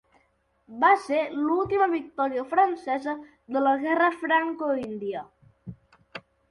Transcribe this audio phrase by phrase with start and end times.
[0.83, 3.15] Va ser l'última victòria francesa
[3.57, 5.25] de la Guerra Franco-índia.